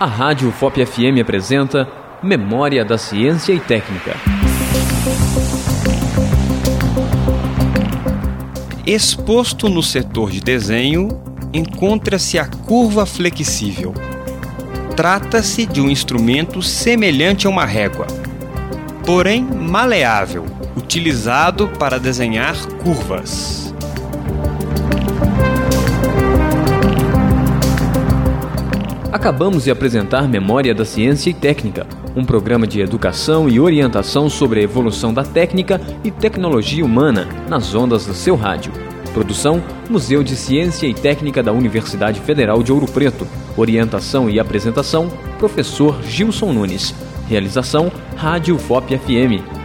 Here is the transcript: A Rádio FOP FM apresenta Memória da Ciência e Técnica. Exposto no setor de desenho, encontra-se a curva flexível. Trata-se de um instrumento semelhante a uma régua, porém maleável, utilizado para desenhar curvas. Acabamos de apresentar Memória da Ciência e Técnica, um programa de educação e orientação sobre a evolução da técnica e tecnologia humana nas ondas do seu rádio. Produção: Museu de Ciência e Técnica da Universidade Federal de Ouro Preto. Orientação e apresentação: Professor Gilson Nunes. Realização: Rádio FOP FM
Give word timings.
A 0.00 0.06
Rádio 0.06 0.52
FOP 0.52 0.86
FM 0.86 1.20
apresenta 1.20 1.88
Memória 2.22 2.84
da 2.84 2.96
Ciência 2.96 3.52
e 3.52 3.58
Técnica. 3.58 4.14
Exposto 8.86 9.68
no 9.68 9.82
setor 9.82 10.30
de 10.30 10.40
desenho, 10.40 11.08
encontra-se 11.52 12.38
a 12.38 12.46
curva 12.46 13.04
flexível. 13.04 13.92
Trata-se 14.94 15.66
de 15.66 15.80
um 15.80 15.90
instrumento 15.90 16.62
semelhante 16.62 17.48
a 17.48 17.50
uma 17.50 17.64
régua, 17.64 18.06
porém 19.04 19.42
maleável, 19.42 20.46
utilizado 20.76 21.66
para 21.76 21.98
desenhar 21.98 22.54
curvas. 22.84 23.67
Acabamos 29.18 29.64
de 29.64 29.70
apresentar 29.72 30.28
Memória 30.28 30.72
da 30.72 30.84
Ciência 30.84 31.28
e 31.28 31.34
Técnica, 31.34 31.88
um 32.14 32.24
programa 32.24 32.68
de 32.68 32.80
educação 32.80 33.48
e 33.48 33.58
orientação 33.58 34.30
sobre 34.30 34.60
a 34.60 34.62
evolução 34.62 35.12
da 35.12 35.24
técnica 35.24 35.80
e 36.04 36.10
tecnologia 36.12 36.84
humana 36.84 37.26
nas 37.48 37.74
ondas 37.74 38.06
do 38.06 38.14
seu 38.14 38.36
rádio. 38.36 38.72
Produção: 39.12 39.60
Museu 39.90 40.22
de 40.22 40.36
Ciência 40.36 40.86
e 40.86 40.94
Técnica 40.94 41.42
da 41.42 41.50
Universidade 41.50 42.20
Federal 42.20 42.62
de 42.62 42.72
Ouro 42.72 42.86
Preto. 42.86 43.26
Orientação 43.56 44.30
e 44.30 44.38
apresentação: 44.38 45.08
Professor 45.36 46.00
Gilson 46.04 46.52
Nunes. 46.52 46.94
Realização: 47.28 47.90
Rádio 48.16 48.56
FOP 48.56 48.96
FM 48.96 49.57